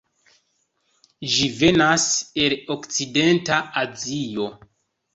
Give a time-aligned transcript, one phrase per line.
[1.33, 2.07] Ĝi venas
[2.47, 4.53] el okcidenta Azio.